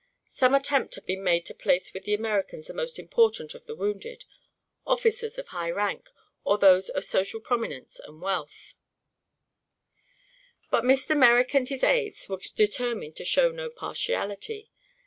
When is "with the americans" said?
1.93-2.65